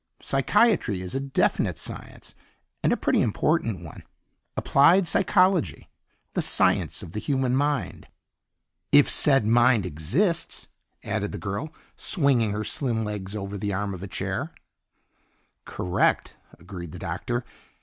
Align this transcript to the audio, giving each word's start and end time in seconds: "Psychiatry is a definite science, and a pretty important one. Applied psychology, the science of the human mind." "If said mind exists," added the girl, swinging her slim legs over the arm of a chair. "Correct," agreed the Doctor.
"Psychiatry 0.19 0.99
is 1.01 1.13
a 1.13 1.19
definite 1.19 1.77
science, 1.77 2.33
and 2.81 2.91
a 2.91 2.97
pretty 2.97 3.21
important 3.21 3.83
one. 3.83 4.01
Applied 4.57 5.07
psychology, 5.07 5.91
the 6.33 6.41
science 6.41 7.03
of 7.03 7.11
the 7.11 7.19
human 7.19 7.55
mind." 7.55 8.07
"If 8.91 9.07
said 9.07 9.45
mind 9.45 9.85
exists," 9.85 10.67
added 11.03 11.33
the 11.33 11.37
girl, 11.37 11.69
swinging 11.95 12.51
her 12.51 12.63
slim 12.63 13.03
legs 13.03 13.35
over 13.35 13.59
the 13.59 13.73
arm 13.73 13.93
of 13.93 14.01
a 14.01 14.07
chair. 14.07 14.55
"Correct," 15.65 16.35
agreed 16.57 16.93
the 16.93 16.97
Doctor. 16.97 17.45